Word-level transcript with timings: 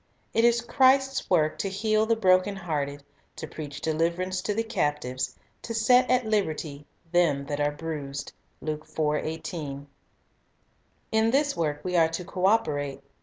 It 0.33 0.43
is 0.43 0.61
Christ's 0.61 1.29
work 1.29 1.59
"to 1.59 1.69
heal 1.69 2.07
the 2.07 2.15
broken 2.15 2.55
hearted, 2.55 3.03
to 3.35 3.45
preach 3.47 3.81
deliverance 3.81 4.41
to 4.41 4.55
the 4.55 4.63
captives,... 4.63 5.35
to 5.61 5.75
set 5.75 6.09
at 6.09 6.25
liberty 6.25 6.87
them 7.11 7.45
that 7.45 7.61
are 7.61 7.69
bruised." 7.71 8.33
1 8.61 9.85
In 11.11 11.29
this 11.29 11.55
work 11.55 11.81
we 11.83 11.95
are 11.95 12.09
to 12.09 12.25
co 12.25 12.47
operate. 12.47 13.03